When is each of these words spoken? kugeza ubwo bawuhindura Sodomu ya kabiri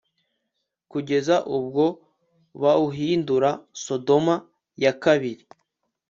kugeza 0.91 1.35
ubwo 1.57 1.85
bawuhindura 2.61 3.49
Sodomu 3.83 4.35
ya 4.83 4.93
kabiri 5.03 5.43